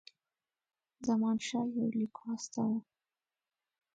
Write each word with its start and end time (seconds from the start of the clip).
زمانشاه 1.07 1.67
یو 1.77 1.87
لیک 1.97 2.15
واستاوه. 2.21 2.79